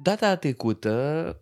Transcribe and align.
Data 0.00 0.36
trecută 0.36 1.40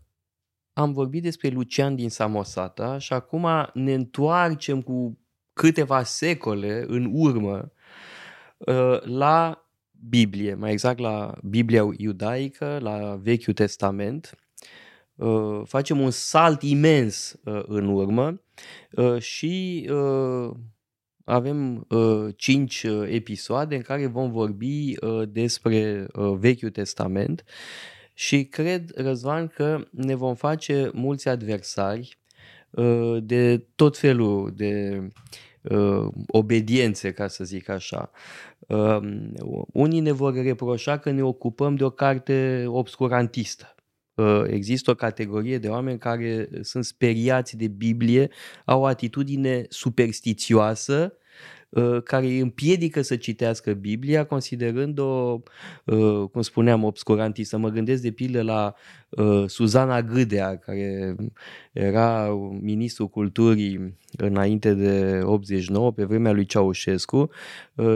am 0.73 0.93
vorbit 0.93 1.23
despre 1.23 1.49
Lucian 1.49 1.95
din 1.95 2.11
Samosata 2.11 2.99
și 2.99 3.13
acum 3.13 3.47
ne 3.73 3.95
întoarcem 3.95 4.83
cu 4.83 5.19
câteva 5.53 6.03
secole 6.03 6.85
în 6.87 7.11
urmă 7.13 7.73
uh, 8.59 9.01
la 9.03 9.67
Biblie, 10.09 10.55
mai 10.55 10.73
exact 10.73 10.99
la 10.99 11.35
Biblia 11.43 11.89
iudaică, 11.97 12.79
la 12.81 13.17
Vechiul 13.23 13.55
Testament. 13.55 14.39
Uh, 15.15 15.61
facem 15.65 16.01
un 16.01 16.11
salt 16.11 16.63
imens 16.63 17.41
uh, 17.45 17.63
în 17.67 17.89
urmă 17.89 18.41
și 19.19 19.89
avem 21.25 21.87
cinci 22.37 22.87
episoade 23.07 23.77
în 23.77 23.83
care 23.83 24.07
vom 24.07 24.31
vorbi 24.31 24.95
despre 25.29 26.07
Vechiul 26.39 26.71
Testament 26.71 27.45
și 28.19 28.45
cred, 28.45 28.91
Răzvan, 28.95 29.47
că 29.47 29.87
ne 29.91 30.15
vom 30.15 30.35
face 30.35 30.91
mulți 30.93 31.29
adversari 31.29 32.19
uh, 32.71 33.17
de 33.23 33.67
tot 33.75 33.99
felul 33.99 34.53
de 34.55 35.03
uh, 35.63 36.09
obediențe, 36.27 37.13
ca 37.13 37.29
să 37.29 37.45
zic 37.45 37.69
așa. 37.69 38.11
Um, 38.59 39.33
unii 39.73 40.01
ne 40.01 40.13
vor 40.13 40.35
reproșa 40.35 40.99
că 40.99 41.11
ne 41.11 41.23
ocupăm 41.23 41.75
de 41.75 41.85
o 41.85 41.91
carte 41.91 42.65
obscurantistă. 42.67 43.75
Uh, 44.15 44.45
există 44.47 44.91
o 44.91 44.95
categorie 44.95 45.59
de 45.59 45.69
oameni 45.69 45.99
care 45.99 46.49
sunt 46.61 46.85
speriați 46.85 47.57
de 47.57 47.69
Biblie, 47.69 48.31
au 48.65 48.81
o 48.81 48.87
atitudine 48.87 49.65
superstițioasă 49.69 51.13
Uh, 51.13 51.25
care 52.05 52.27
îi 52.27 52.39
împiedică 52.39 53.03
să 53.03 53.17
citească 53.17 53.73
Biblia, 53.73 54.25
considerând-o, 54.25 55.41
uh, 55.85 56.29
cum 56.33 56.43
spuneam, 56.43 56.85
obscurantistă. 56.85 57.57
Mă 57.57 57.69
gândesc 57.69 58.03
de 58.03 58.11
pildă 58.11 58.43
la 58.43 58.75
uh, 59.09 59.45
Suzana 59.47 60.03
Gâdea, 60.03 60.57
care 60.57 61.17
era 61.73 62.29
ministrul 62.61 63.09
culturii 63.09 63.95
înainte 64.17 64.75
de 64.75 65.21
89, 65.23 65.93
pe 65.93 66.05
vremea 66.05 66.33
lui 66.33 66.47
Ceaușescu 66.47 67.31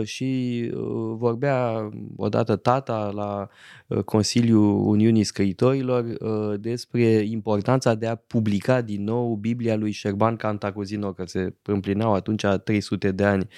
și 0.03 0.71
vorbea 1.17 1.91
odată 2.17 2.57
tata 2.57 3.11
la 3.15 3.49
Consiliul 4.05 4.89
Uniunii 4.89 5.25
Scriitorilor 5.25 6.05
despre 6.57 7.05
importanța 7.09 7.95
de 7.95 8.07
a 8.07 8.15
publica 8.15 8.81
din 8.81 9.05
nou 9.05 9.35
Biblia 9.35 9.77
lui 9.77 9.91
Șerban 9.91 10.37
Cantacuzino, 10.37 11.13
că 11.13 11.25
se 11.27 11.55
împlineau 11.63 12.15
atunci 12.15 12.45
300 12.65 13.11
de 13.11 13.25
ani 13.25 13.49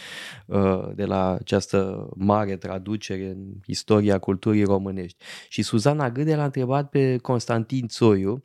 Uh, 0.47 0.91
de 0.95 1.05
la 1.05 1.33
această 1.33 2.09
mare 2.17 2.57
traducere 2.57 3.29
în 3.29 3.53
istoria 3.67 4.19
culturii 4.19 4.65
românești. 4.65 5.25
Și 5.49 5.63
Suzana 5.63 6.11
Gâde 6.11 6.35
l-a 6.35 6.45
întrebat 6.45 6.89
pe 6.89 7.17
Constantin 7.17 7.87
Țoiu, 7.87 8.45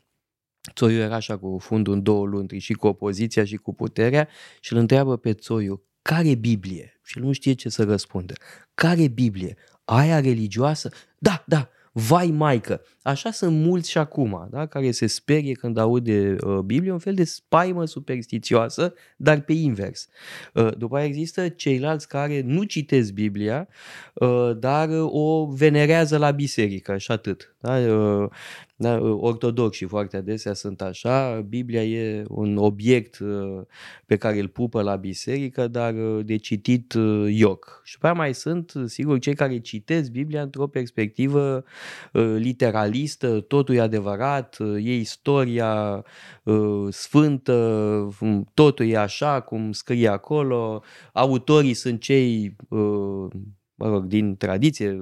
Țoiu 0.73 0.99
era 0.99 1.15
așa 1.15 1.37
cu 1.37 1.57
fundul 1.59 1.93
în 1.93 2.03
două 2.03 2.25
luni, 2.25 2.59
și 2.59 2.73
cu 2.73 2.87
opoziția 2.87 3.43
și 3.43 3.55
cu 3.55 3.73
puterea, 3.73 4.27
și 4.59 4.73
îl 4.73 4.79
întreabă 4.79 5.17
pe 5.17 5.33
Țoiu, 5.33 5.83
care 6.01 6.35
Biblie? 6.35 6.99
Și 7.03 7.17
el 7.17 7.23
nu 7.23 7.31
știe 7.31 7.53
ce 7.53 7.69
să 7.69 7.83
răspundă. 7.83 8.33
Care 8.73 9.07
Biblie? 9.07 9.57
Aia 9.85 10.19
religioasă? 10.19 10.89
Da, 11.17 11.43
da, 11.47 11.69
vai 11.91 12.27
maică. 12.27 12.81
Așa 13.01 13.31
sunt 13.31 13.55
mulți 13.55 13.89
și 13.89 13.97
acum, 13.97 14.47
da? 14.51 14.65
care 14.65 14.91
se 14.91 15.07
sperie 15.07 15.51
când 15.51 15.77
aude 15.77 16.35
uh, 16.45 16.59
Biblie, 16.59 16.91
un 16.91 16.99
fel 16.99 17.13
de 17.13 17.23
spaimă 17.23 17.85
superstițioasă, 17.85 18.93
dar 19.17 19.41
pe 19.41 19.53
invers. 19.53 20.07
Uh, 20.53 20.77
după 20.77 20.95
aia 20.95 21.05
există 21.05 21.49
ceilalți 21.49 22.07
care 22.07 22.41
nu 22.41 22.63
citesc 22.63 23.11
Biblia, 23.11 23.67
uh, 24.13 24.51
dar 24.59 24.89
o 25.01 25.45
venerează 25.45 26.17
la 26.17 26.31
biserică 26.31 26.97
și 26.97 27.11
atât. 27.11 27.55
Da? 27.67 27.77
Uh, 27.77 28.29
da, 28.75 28.99
ortodoxi 29.01 29.85
foarte 29.85 30.17
adesea 30.17 30.53
sunt 30.53 30.81
așa, 30.81 31.45
Biblia 31.47 31.83
e 31.83 32.23
un 32.27 32.57
obiect 32.57 33.19
uh, 33.19 33.61
pe 34.05 34.15
care 34.15 34.39
îl 34.39 34.47
pupă 34.47 34.81
la 34.81 34.95
biserică, 34.95 35.67
dar 35.67 35.93
uh, 35.93 36.25
de 36.25 36.35
citit 36.35 36.93
ioc. 37.27 37.81
Și 37.83 37.97
pe 37.97 38.11
mai 38.11 38.33
sunt, 38.33 38.73
sigur, 38.85 39.19
cei 39.19 39.35
care 39.35 39.59
citesc 39.59 40.11
Biblia 40.11 40.41
într-o 40.41 40.67
perspectivă 40.67 41.63
literalistă, 42.37 43.39
totul 43.39 43.75
e 43.75 43.81
adevărat, 43.81 44.57
e 44.77 44.95
istoria 44.95 46.03
sfântă, 46.89 48.09
totul 48.53 48.85
e 48.85 48.97
așa 48.97 49.41
cum 49.41 49.71
scrie 49.71 50.07
acolo, 50.07 50.83
autorii 51.13 51.73
sunt 51.73 52.01
cei 52.01 52.55
mă 53.77 53.89
rog, 53.89 54.05
din 54.05 54.37
tradiție, 54.37 54.97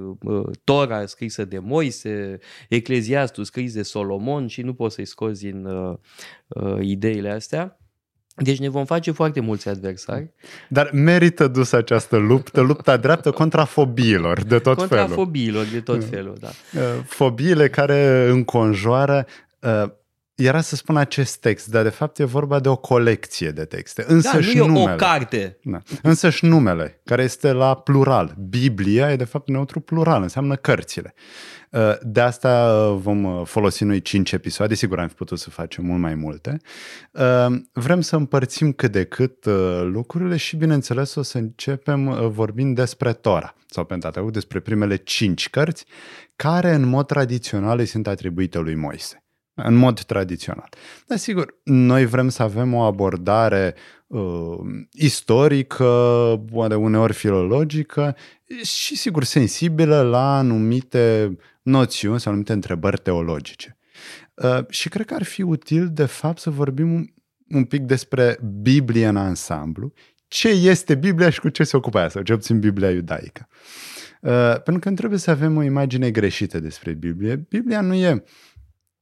Tora 0.64 1.06
scrisă 1.06 1.44
de 1.44 1.58
Moise, 1.58 2.38
Ecleziastul 2.68 3.44
scris 3.44 3.72
de 3.72 3.82
Solomon 3.82 4.46
și 4.46 4.62
nu 4.62 4.74
poți 4.74 4.94
să-i 4.94 5.04
scoți 5.04 5.42
din 5.42 5.64
uh, 5.64 5.96
uh, 6.48 6.78
ideile 6.80 7.30
astea. 7.30 7.78
Deci 8.36 8.58
ne 8.58 8.68
vom 8.68 8.84
face 8.84 9.10
foarte 9.10 9.40
mulți 9.40 9.68
adversari. 9.68 10.32
Dar 10.68 10.90
merită 10.92 11.48
dus 11.48 11.72
această 11.72 12.16
luptă, 12.16 12.60
lupta 12.60 12.96
dreaptă 12.96 13.30
contra 13.30 13.64
fobiilor 13.64 14.42
de 14.42 14.58
tot 14.58 14.76
contra 14.76 14.86
felul. 14.86 15.04
Contra 15.04 15.22
fobiilor 15.24 15.64
de 15.64 15.80
tot 15.80 16.02
mm. 16.02 16.08
felul, 16.08 16.36
da. 16.40 16.48
Uh, 16.48 16.82
fobiile 17.04 17.68
care 17.68 18.28
înconjoară 18.28 19.26
uh, 19.60 19.90
era 20.36 20.60
să 20.60 20.76
spun 20.76 20.96
acest 20.96 21.36
text, 21.36 21.68
dar 21.68 21.82
de 21.82 21.88
fapt 21.88 22.18
e 22.18 22.24
vorba 22.24 22.60
de 22.60 22.68
o 22.68 22.76
colecție 22.76 23.50
de 23.50 23.64
texte. 23.64 24.04
Însă 24.08 24.30
da, 24.32 24.38
nu 24.54 24.66
numele, 24.66 24.90
e 24.90 24.92
o 24.92 24.96
carte. 24.96 25.58
Da. 25.62 25.82
Însă 26.02 26.30
și 26.30 26.44
numele, 26.44 27.00
care 27.04 27.22
este 27.22 27.52
la 27.52 27.76
plural. 27.76 28.34
Biblia 28.48 29.12
e 29.12 29.16
de 29.16 29.24
fapt 29.24 29.48
neutru 29.48 29.80
plural, 29.80 30.22
înseamnă 30.22 30.56
cărțile. 30.56 31.14
Uh, 31.70 31.80
de 32.02 32.20
asta 32.20 32.72
uh, 32.92 32.98
vom 33.02 33.24
uh, 33.24 33.46
folosi 33.46 33.84
noi 33.84 34.00
cinci 34.00 34.32
episoade, 34.32 34.74
sigur 34.74 34.98
am 34.98 35.08
fi 35.08 35.14
putut 35.14 35.38
să 35.38 35.50
facem 35.50 35.84
mult 35.84 36.00
mai 36.00 36.14
multe. 36.14 36.60
Vrem 37.72 38.00
să 38.00 38.16
împărțim 38.16 38.72
cât 38.72 38.92
de 38.92 39.04
cât 39.04 39.44
lucrurile 39.82 40.36
și 40.36 40.56
bineînțeles 40.56 41.14
o 41.14 41.22
să 41.22 41.38
începem 41.38 42.30
vorbind 42.30 42.74
despre 42.74 43.12
Tora 43.12 43.54
sau 43.66 43.84
Pentateuch, 43.84 44.32
despre 44.32 44.60
primele 44.60 44.96
cinci 44.96 45.50
cărți 45.50 45.84
care 46.36 46.72
în 46.72 46.86
mod 46.86 47.06
tradițional 47.06 47.78
îi 47.78 47.86
sunt 47.86 48.06
atribuite 48.06 48.58
lui 48.58 48.74
Moise 48.74 49.25
în 49.64 49.74
mod 49.74 50.00
tradițional. 50.00 50.68
Dar 51.06 51.18
sigur, 51.18 51.54
noi 51.64 52.06
vrem 52.06 52.28
să 52.28 52.42
avem 52.42 52.74
o 52.74 52.80
abordare 52.80 53.74
uh, 54.06 54.58
istorică, 54.92 55.84
poate 56.52 56.74
uneori 56.74 57.12
filologică 57.12 58.16
și 58.62 58.96
sigur 58.96 59.24
sensibilă 59.24 60.02
la 60.02 60.38
anumite 60.38 61.36
noțiuni 61.62 62.20
sau 62.20 62.30
anumite 62.30 62.52
întrebări 62.52 63.00
teologice. 63.00 63.76
Uh, 64.34 64.58
și 64.68 64.88
cred 64.88 65.06
că 65.06 65.14
ar 65.14 65.22
fi 65.22 65.42
util, 65.42 65.88
de 65.92 66.04
fapt, 66.04 66.38
să 66.38 66.50
vorbim 66.50 66.92
un, 66.92 67.06
un 67.48 67.64
pic 67.64 67.82
despre 67.82 68.38
Biblie 68.62 69.06
în 69.06 69.16
ansamblu, 69.16 69.92
ce 70.28 70.48
este 70.48 70.94
Biblia 70.94 71.30
și 71.30 71.40
cu 71.40 71.48
ce 71.48 71.64
se 71.64 71.76
ocupă 71.76 71.98
ea, 71.98 72.08
sau 72.08 72.22
ce 72.22 72.34
puțin 72.34 72.60
Biblia 72.60 72.90
iudaică. 72.90 73.48
Uh, 74.20 74.62
pentru 74.62 74.78
că 74.78 74.90
trebuie 74.90 75.18
să 75.18 75.30
avem 75.30 75.56
o 75.56 75.62
imagine 75.62 76.10
greșită 76.10 76.60
despre 76.60 76.92
Biblie. 76.92 77.34
Biblia 77.34 77.80
nu 77.80 77.94
e 77.94 78.24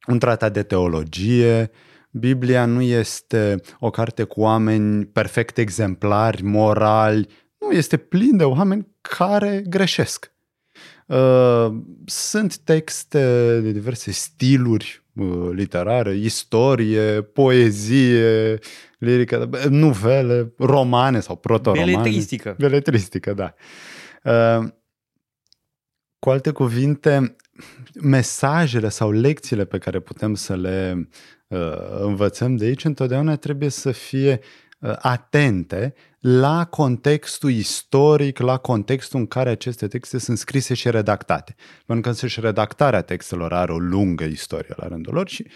un 0.06 0.18
tratat 0.18 0.52
de 0.52 0.62
teologie, 0.62 1.70
Biblia 2.10 2.64
nu 2.64 2.82
este 2.82 3.60
o 3.80 3.90
carte 3.90 4.22
cu 4.22 4.40
oameni 4.40 5.04
perfect 5.04 5.58
exemplari, 5.58 6.42
morali, 6.42 7.28
nu, 7.58 7.70
este 7.70 7.96
plin 7.96 8.36
de 8.36 8.44
oameni 8.44 8.86
care 9.00 9.64
greșesc. 9.68 10.32
Uh, 11.06 11.74
sunt 12.04 12.56
texte 12.56 13.18
de 13.60 13.70
diverse 13.70 14.10
stiluri 14.10 15.02
uh, 15.14 15.50
literare, 15.52 16.16
istorie, 16.16 17.22
poezie, 17.22 18.58
lirică, 18.98 19.50
nuvele, 19.68 20.52
romane 20.58 21.20
sau 21.20 21.36
proto-romane. 21.36 21.92
Beletristică. 21.92 22.54
Beletristică, 22.58 23.32
da. 23.32 23.54
Uh, 24.22 24.68
cu 26.18 26.30
alte 26.30 26.50
cuvinte, 26.50 27.36
mesajele 28.00 28.88
sau 28.88 29.10
lecțiile 29.10 29.64
pe 29.64 29.78
care 29.78 29.98
putem 30.00 30.34
să 30.34 30.56
le 30.56 31.08
uh, 31.46 31.58
învățăm 32.00 32.56
de 32.56 32.64
aici 32.64 32.84
întotdeauna 32.84 33.36
trebuie 33.36 33.68
să 33.68 33.90
fie 33.90 34.40
uh, 34.78 34.92
atente 34.98 35.94
la 36.26 36.64
contextul 36.64 37.50
istoric, 37.50 38.38
la 38.38 38.56
contextul 38.56 39.18
în 39.18 39.26
care 39.26 39.50
aceste 39.50 39.86
texte 39.86 40.18
sunt 40.18 40.38
scrise 40.38 40.74
și 40.74 40.90
redactate. 40.90 41.54
Pentru 41.86 42.12
că 42.12 42.26
și 42.26 42.40
redactarea 42.40 43.00
textelor 43.02 43.52
are 43.52 43.72
o 43.72 43.78
lungă 43.78 44.24
istorie 44.24 44.74
la 44.76 44.88
rândul 44.88 45.14
lor 45.14 45.28
și 45.28 45.46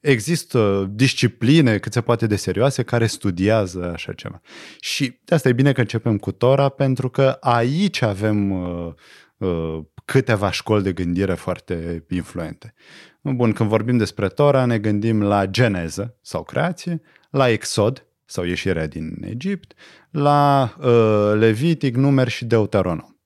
există 0.00 0.90
discipline 0.94 1.78
cât 1.78 1.92
se 1.92 2.00
poate 2.00 2.26
de 2.26 2.36
serioase 2.36 2.82
care 2.82 3.06
studiază 3.06 3.90
așa 3.92 4.12
ceva. 4.12 4.40
Și 4.80 5.18
de 5.24 5.34
asta 5.34 5.48
e 5.48 5.52
bine 5.52 5.72
că 5.72 5.80
începem 5.80 6.18
cu 6.18 6.32
Tora, 6.32 6.68
pentru 6.68 7.10
că 7.10 7.36
aici 7.40 8.02
avem 8.02 8.50
uh, 8.50 8.92
uh, 9.36 9.80
câteva 10.10 10.50
școli 10.50 10.82
de 10.82 10.92
gândire 10.92 11.34
foarte 11.34 12.04
influente. 12.10 12.74
Bun, 13.20 13.52
când 13.52 13.68
vorbim 13.68 13.96
despre 13.96 14.28
Tora, 14.28 14.64
ne 14.64 14.78
gândim 14.78 15.22
la 15.22 15.46
geneză 15.46 16.18
sau 16.22 16.42
creație, 16.42 17.00
la 17.30 17.48
exod 17.48 18.06
sau 18.24 18.44
ieșirea 18.44 18.86
din 18.86 19.16
Egipt, 19.20 19.74
la 20.10 20.74
uh, 20.78 21.32
Levitic, 21.34 21.96
Numer 21.96 22.28
și 22.28 22.44
Deuteronom. 22.44 23.16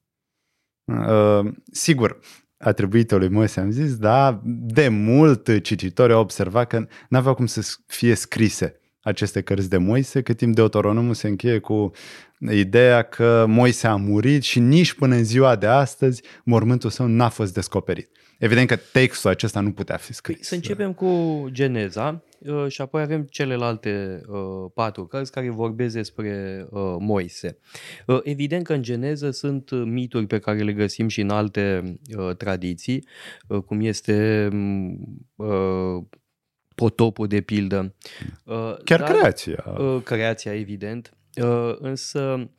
Uh, 0.84 1.52
sigur, 1.73 2.19
atribuite 2.58 3.17
lui 3.17 3.28
Moise, 3.28 3.61
am 3.61 3.70
zis, 3.70 3.96
da, 3.96 4.40
de 4.44 4.88
mult 4.88 5.61
cititorii 5.62 6.14
au 6.14 6.20
observat 6.20 6.67
că 6.67 6.87
n-aveau 7.08 7.35
cum 7.35 7.46
să 7.46 7.76
fie 7.87 8.14
scrise 8.14 8.81
aceste 9.02 9.40
cărți 9.40 9.69
de 9.69 9.76
Moise, 9.76 10.22
cât 10.22 10.37
timp 10.37 10.54
Deuteronomul 10.54 11.14
se 11.14 11.28
încheie 11.28 11.58
cu 11.58 11.90
ideea 12.50 13.02
că 13.02 13.44
Moise 13.49 13.87
a 13.87 13.96
murit 13.96 14.43
și 14.43 14.58
nici 14.58 14.94
până 14.94 15.14
în 15.14 15.25
ziua 15.25 15.56
de 15.56 15.66
astăzi 15.66 16.22
mormântul 16.44 16.90
său 16.90 17.06
n-a 17.06 17.28
fost 17.28 17.54
descoperit. 17.54 18.10
Evident 18.38 18.69
că 18.69 18.76
textul 18.93 19.31
acesta 19.31 19.60
nu 19.60 19.72
putea 19.72 19.96
fi 19.96 20.12
scris. 20.12 20.46
Să 20.46 20.54
începem 20.54 20.93
cu 20.93 21.44
Geneza 21.50 22.22
uh, 22.38 22.66
și 22.69 22.81
apoi 22.81 23.02
avem 23.02 23.22
celelalte 23.22 24.20
uh, 24.26 24.70
patru 24.75 25.06
cărți 25.06 25.32
care 25.32 25.50
vorbesc 25.50 25.94
despre 25.94 26.66
uh, 26.70 26.96
Moise. 26.99 27.58
Evident 28.22 28.64
că 28.64 28.72
în 28.72 28.82
Geneză 28.82 29.31
sunt 29.31 29.70
mituri 29.84 30.26
pe 30.26 30.38
care 30.38 30.58
le 30.58 30.72
găsim 30.72 31.08
și 31.08 31.20
în 31.20 31.31
alte 31.31 31.99
tradiții, 32.37 33.06
cum 33.66 33.81
este 33.81 34.49
potopul 36.75 37.27
de 37.27 37.41
pildă. 37.41 37.95
Chiar 38.85 38.99
dar, 38.99 39.09
creația. 39.09 39.65
Creația, 40.05 40.55
evident. 40.55 41.17
Însă, 41.79 42.51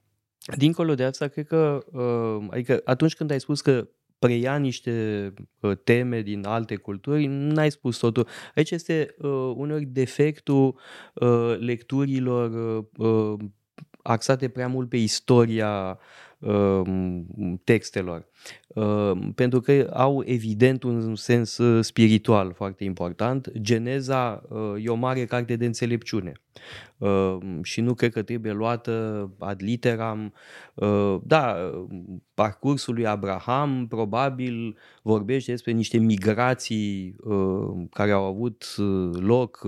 dincolo 0.58 0.96
de 0.96 1.04
asta, 1.04 1.28
cred 1.28 1.48
că, 1.48 1.80
adică 2.50 2.82
atunci 2.84 3.16
când 3.16 3.32
ai 3.32 3.40
spus 3.40 3.62
că 3.62 3.88
preia 4.24 4.58
niște 4.58 5.34
uh, 5.60 5.78
teme 5.84 6.22
din 6.22 6.46
alte 6.46 6.76
culturi, 6.76 7.26
n-ai 7.26 7.72
spus 7.72 7.98
totul. 7.98 8.28
Aici 8.56 8.72
este 8.72 9.16
uh, 9.18 9.54
uneori 9.56 9.86
defectul 9.86 10.80
uh, 11.14 11.56
lecturilor 11.60 12.78
uh, 12.98 13.08
uh 13.08 13.40
axate 14.02 14.48
prea 14.48 14.68
mult 14.68 14.90
pe 14.90 14.98
istoria 14.98 15.90
uh, 15.90 16.33
textelor. 17.64 18.26
Uh, 18.68 19.12
pentru 19.36 19.60
că 19.60 19.90
au 19.94 20.24
evident 20.26 20.84
un 20.84 21.16
sens 21.16 21.58
uh, 21.58 21.84
spiritual 21.84 22.54
foarte 22.54 22.84
important. 22.84 23.52
Geneza 23.62 24.44
uh, 24.50 24.86
e 24.86 24.90
o 24.90 24.96
mare 24.96 25.26
carte 25.26 25.56
de 25.56 25.66
înțelepciune 25.66 26.32
și 27.62 27.82
nu 27.82 27.94
cred 27.94 28.12
că 28.12 28.22
trebuie 28.22 28.52
luată 28.52 29.30
ad 29.40 29.62
literam. 29.62 30.34
Da, 31.24 31.56
parcursul 32.34 32.94
lui 32.94 33.08
Abraham 33.08 33.88
probabil 33.88 34.78
vorbește 35.02 35.52
despre 35.52 35.72
niște 35.72 35.98
migrații 35.98 37.16
care 37.92 38.12
au 38.12 38.24
avut 38.24 38.66
loc 39.12 39.68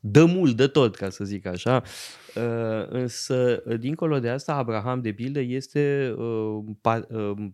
dă 0.00 0.24
mult 0.24 0.56
de 0.56 0.66
tot, 0.66 0.96
ca 0.96 1.10
să 1.10 1.24
zic 1.24 1.46
așa. 1.46 1.82
Însă, 2.88 3.62
dincolo 3.78 4.18
de 4.18 4.28
asta, 4.28 4.54
Abraham, 4.54 5.00
de 5.00 5.12
pildă, 5.12 5.40
este 5.40 6.14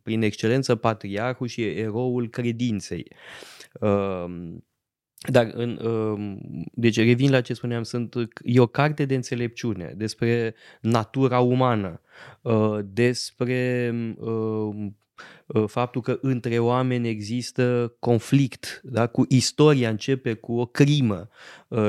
prin 0.02 0.22
excelență 0.22 0.74
patriarhul 0.74 1.46
și 1.46 1.62
eroul 1.62 2.28
credinței. 2.28 3.06
Dar, 5.30 5.50
în, 5.54 5.78
deci 6.72 6.96
revin 6.96 7.30
la 7.30 7.40
ce 7.40 7.54
spuneam, 7.54 7.82
sunt, 7.82 8.14
e 8.44 8.60
o 8.60 8.66
carte 8.66 9.04
de 9.04 9.14
înțelepciune 9.14 9.94
despre 9.96 10.54
natura 10.80 11.40
umană, 11.40 12.00
despre 12.84 13.94
faptul 15.66 16.00
că 16.00 16.18
între 16.20 16.58
oameni 16.58 17.08
există 17.08 17.94
conflict, 17.98 18.80
da? 18.84 19.06
cu 19.06 19.24
istoria 19.28 19.88
începe 19.88 20.34
cu 20.34 20.58
o 20.58 20.66
crimă, 20.66 21.28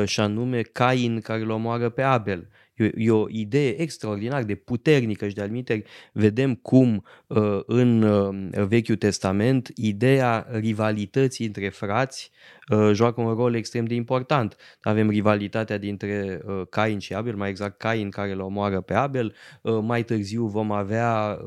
și 0.05 0.19
anume 0.19 0.61
Cain 0.61 1.21
care 1.21 1.41
îl 1.41 1.49
omoară 1.49 1.89
pe 1.89 2.01
Abel. 2.01 2.47
E, 2.75 2.91
e 2.95 3.11
o 3.11 3.25
idee 3.29 3.81
extraordinar 3.81 4.43
de 4.43 4.55
puternică 4.55 5.27
și 5.27 5.33
de 5.33 5.41
alminte 5.41 5.83
vedem 6.13 6.55
cum 6.55 7.05
uh, 7.27 7.59
în 7.65 8.01
uh, 8.01 8.65
Vechiul 8.67 8.95
Testament 8.95 9.71
ideea 9.75 10.47
rivalității 10.51 11.45
între 11.45 11.69
frați 11.69 12.31
uh, 12.69 12.91
joacă 12.93 13.21
un 13.21 13.33
rol 13.33 13.55
extrem 13.55 13.85
de 13.85 13.93
important. 13.93 14.55
Avem 14.81 15.09
rivalitatea 15.09 15.77
dintre 15.77 16.41
Cain 16.69 16.99
și 16.99 17.13
Abel, 17.13 17.35
mai 17.35 17.49
exact 17.49 17.77
Cain 17.77 18.09
care 18.09 18.31
îl 18.31 18.39
omoară 18.39 18.81
pe 18.81 18.93
Abel, 18.93 19.35
mai 19.81 20.03
târziu 20.03 20.45
vom 20.45 20.71
avea 20.71 21.37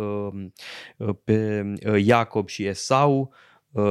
pe 1.25 1.65
Iacob 1.97 2.49
și 2.49 2.67
Esau, 2.67 3.33
Uh, 3.33 3.46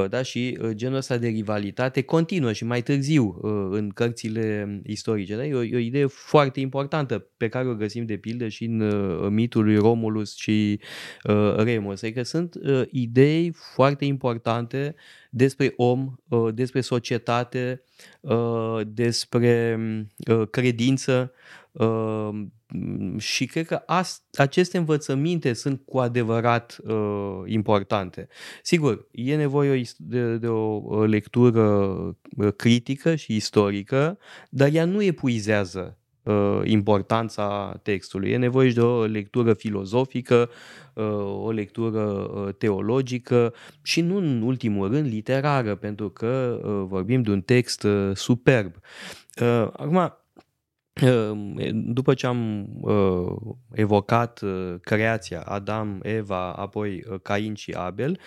da? 0.10 0.22
și 0.22 0.58
uh, 0.62 0.70
genul 0.72 0.98
ăsta 0.98 1.18
de 1.18 1.28
rivalitate 1.28 2.02
continuă 2.02 2.54
și 2.54 2.66
mai 2.66 2.82
târziu 2.82 3.40
uh, 3.42 3.78
în 3.78 3.90
cărțile 3.90 4.82
istorice. 4.86 5.36
Da? 5.36 5.46
E, 5.46 5.54
o, 5.54 5.64
e 5.64 5.76
o 5.76 5.80
idee 5.80 6.06
foarte 6.06 6.60
importantă 6.60 7.28
pe 7.38 7.48
care 7.48 7.68
o 7.68 7.76
găsim 7.76 8.06
de 8.06 8.18
pildă 8.18 8.48
și 8.48 8.64
în 8.64 9.34
mitul 9.34 9.64
lui 9.64 9.76
Romulus 9.76 10.36
și 10.36 10.80
Remus. 11.56 12.02
Adică 12.02 12.24
sunt 12.24 12.56
idei 12.90 13.52
foarte 13.74 14.06
importante 14.06 14.96
despre 15.30 15.74
om, 15.76 16.16
despre 16.54 16.82
societate, 16.82 17.84
despre 18.86 19.80
credință, 20.50 21.32
Mm, 21.78 22.54
și 23.17 23.45
cred 23.45 23.65
că 23.65 23.83
ast- 23.85 24.29
aceste 24.38 24.77
învățăminte 24.77 25.53
sunt 25.53 25.81
cu 25.85 25.97
adevărat 25.97 26.77
uh, 26.83 27.41
importante. 27.45 28.27
Sigur, 28.63 29.07
e 29.12 29.35
nevoie 29.35 29.81
de, 29.97 30.38
de 30.38 30.47
o 30.47 31.03
lectură 31.03 31.63
uh, 32.38 32.53
critică 32.56 33.15
și 33.15 33.35
istorică, 33.35 34.17
dar 34.50 34.69
ea 34.73 34.85
nu 34.85 35.01
epuizează 35.01 35.97
uh, 36.23 36.62
importanța 36.63 37.79
textului. 37.83 38.31
E 38.31 38.38
nevoie 38.38 38.69
și 38.69 38.75
de 38.75 38.81
o 38.81 39.03
lectură 39.03 39.53
filozofică, 39.53 40.50
uh, 40.94 41.44
o 41.44 41.51
lectură 41.51 42.01
uh, 42.01 42.53
teologică 42.57 43.53
și 43.81 44.01
nu 44.01 44.17
în 44.17 44.41
ultimul 44.41 44.91
rând 44.91 45.07
literară, 45.07 45.75
pentru 45.75 46.09
că 46.09 46.62
uh, 46.63 46.85
vorbim 46.88 47.21
de 47.21 47.31
un 47.31 47.41
text 47.41 47.83
uh, 47.83 48.12
superb. 48.13 48.75
Uh, 49.41 49.67
acum, 49.73 49.97
Ehm, 49.97 50.25
după 51.74 52.13
ce 52.13 52.27
am 52.27 52.68
uh, 52.81 53.56
evocat 53.71 54.42
uh, 54.42 54.75
creația, 54.81 55.42
Adam, 55.42 56.00
Eva, 56.03 56.53
apoi 56.53 57.03
uh, 57.09 57.19
Cain 57.21 57.53
și 57.53 57.71
Abel, 57.71 58.19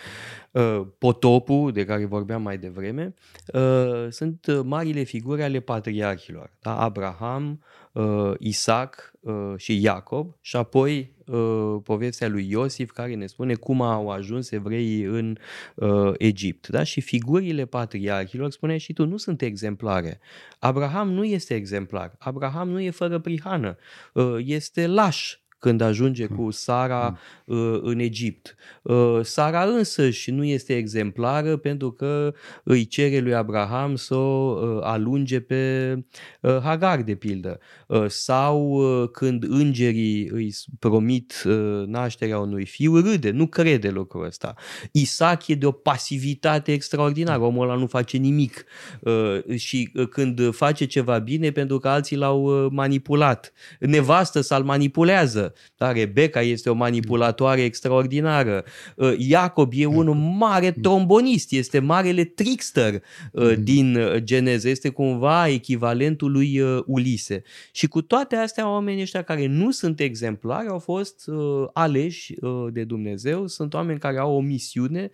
uh, 0.51 0.81
potopul 0.97 1.71
de 1.71 1.85
care 1.85 2.05
vorbeam 2.05 2.41
mai 2.41 2.57
devreme, 2.57 3.13
uh, 3.53 4.07
sunt 4.09 4.63
marile 4.63 5.03
figuri 5.03 5.43
ale 5.43 5.59
patriarhilor. 5.59 6.51
Da? 6.61 6.79
Abraham, 6.79 7.61
uh, 7.91 8.31
Isaac 8.39 9.11
uh, 9.19 9.53
și 9.57 9.81
Iacob 9.81 10.35
și 10.41 10.55
apoi 10.55 11.13
uh, 11.25 11.75
povestea 11.83 12.27
lui 12.27 12.49
Iosif 12.49 12.91
care 12.91 13.15
ne 13.15 13.25
spune 13.25 13.53
cum 13.53 13.81
au 13.81 14.09
ajuns 14.09 14.51
evreii 14.51 15.03
în 15.03 15.37
uh, 15.75 16.13
Egipt. 16.17 16.67
Da? 16.67 16.83
Și 16.83 17.01
figurile 17.01 17.65
patriarhilor, 17.65 18.51
spune 18.51 18.77
și 18.77 18.93
tu, 18.93 19.05
nu 19.05 19.17
sunt 19.17 19.41
exemplare. 19.41 20.19
Abraham 20.59 21.11
nu 21.11 21.23
este 21.23 21.55
exemplar. 21.55 22.15
Abraham 22.19 22.69
nu 22.69 22.79
e 22.79 22.89
fără 22.89 23.19
prihană. 23.19 23.77
Uh, 24.13 24.35
este 24.39 24.87
laș 24.87 25.37
când 25.59 25.81
ajunge 25.81 26.25
cu 26.25 26.41
mm. 26.41 26.49
Sara 26.49 27.19
mm. 27.45 27.57
uh, 27.57 27.79
în 27.81 27.99
Egipt. 27.99 28.55
Uh, 28.81 29.19
Sara 29.21 29.63
însăși 29.63 30.31
nu 30.31 30.43
este 30.43 30.75
exemplară 30.75 31.57
pentru 31.57 31.91
că 31.91 32.33
îi 32.63 32.85
cere 32.85 33.19
lui 33.19 33.35
Abraham 33.35 33.95
să 33.95 34.15
o 34.15 34.59
uh, 34.61 34.79
alunge 34.81 35.39
pe 35.39 35.93
uh, 36.41 36.57
Hagar, 36.61 37.01
de 37.01 37.15
pildă. 37.15 37.59
Uh, 37.87 38.05
sau 38.07 38.69
uh, 38.69 39.09
când 39.11 39.43
îngerii 39.43 40.27
îi 40.27 40.53
promit 40.79 41.43
uh, 41.45 41.83
nașterea 41.85 42.39
unui 42.39 42.65
fiu, 42.65 42.99
râde, 42.99 43.31
nu 43.31 43.47
crede 43.47 43.89
lucrul 43.89 44.25
ăsta. 44.25 44.53
Isaac 44.91 45.47
e 45.47 45.55
de 45.55 45.65
o 45.65 45.71
pasivitate 45.71 46.71
extraordinară, 46.71 47.41
omul 47.41 47.69
ăla 47.69 47.75
nu 47.75 47.87
face 47.87 48.17
nimic 48.17 48.65
uh, 48.99 49.55
și 49.55 49.91
uh, 49.93 50.07
când 50.07 50.55
face 50.55 50.85
ceva 50.85 51.17
bine 51.17 51.51
pentru 51.51 51.77
că 51.77 51.87
alții 51.87 52.17
l-au 52.17 52.65
uh, 52.65 52.71
manipulat. 52.71 53.53
Nevastă 53.79 54.41
să-l 54.41 54.63
manipulează 54.63 55.48
da? 55.77 55.91
Rebecca 55.91 56.41
este 56.41 56.69
o 56.69 56.73
manipulatoare 56.73 57.61
extraordinară. 57.63 58.63
Uh, 58.95 59.13
Iacob 59.17 59.71
e 59.75 59.85
un 59.85 60.37
mare 60.37 60.71
trombonist, 60.71 61.51
este 61.51 61.79
marele 61.79 62.23
trickster 62.23 62.93
uh, 62.93 63.43
mm. 63.43 63.63
din 63.63 63.95
uh, 63.95 64.15
Geneză, 64.15 64.69
este 64.69 64.89
cumva 64.89 65.47
echivalentul 65.47 66.31
lui 66.31 66.61
Ulise. 66.85 67.43
Și 67.71 67.87
cu 67.87 68.01
toate 68.01 68.35
astea, 68.35 68.69
oamenii 68.69 69.01
ăștia 69.01 69.21
care 69.21 69.45
nu 69.45 69.71
sunt 69.71 69.99
exemplari 69.99 70.67
au 70.67 70.79
fost 70.79 71.29
aleși 71.73 72.35
de 72.69 72.83
Dumnezeu, 72.83 73.47
sunt 73.47 73.73
oameni 73.73 73.99
care 73.99 74.17
au 74.17 74.35
o 74.35 74.39
misiune. 74.39 75.11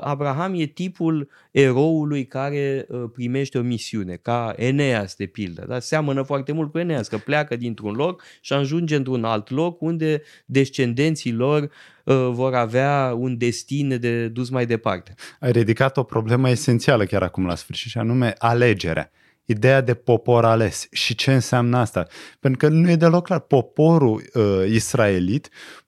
Abraham 0.00 0.54
e 0.60 0.64
tipul 0.64 1.28
eroului 1.50 2.26
care 2.26 2.86
primește 3.12 3.58
o 3.58 3.62
misiune, 3.62 4.18
ca 4.22 4.54
Eneas 4.56 5.14
de 5.16 5.26
pildă. 5.26 5.64
Da? 5.68 5.78
Seamănă 5.78 6.22
foarte 6.22 6.52
mult 6.52 6.70
cu 6.70 6.78
Eneas, 6.78 7.08
că 7.08 7.18
pleacă 7.18 7.56
dintr-un 7.56 7.92
loc 7.92 8.22
și 8.40 8.52
ajunge 8.52 8.96
într-un 8.96 9.24
alt 9.24 9.50
loc 9.50 9.71
unde 9.80 10.22
descendenții 10.46 11.32
lor 11.32 11.62
uh, 12.04 12.30
vor 12.30 12.54
avea 12.54 13.14
un 13.18 13.38
destin 13.38 13.96
de 14.00 14.28
dus 14.28 14.50
mai 14.50 14.66
departe. 14.66 15.14
Ai 15.40 15.52
ridicat 15.52 15.96
o 15.96 16.02
problemă 16.02 16.50
esențială 16.50 17.04
chiar 17.04 17.22
acum 17.22 17.46
la 17.46 17.54
sfârșit 17.54 17.90
și 17.90 17.98
anume 17.98 18.34
alegerea. 18.38 19.10
Ideea 19.44 19.80
de 19.80 19.94
popor 19.94 20.44
ales 20.44 20.86
și 20.90 21.14
ce 21.14 21.32
înseamnă 21.32 21.78
asta. 21.78 22.06
Pentru 22.40 22.58
că 22.58 22.74
nu 22.74 22.90
e 22.90 22.96
deloc 22.96 23.24
clar. 23.24 23.40
Poporul 23.40 24.30
uh, 24.34 24.42
israelit 24.68 25.46
uh, 25.46 25.81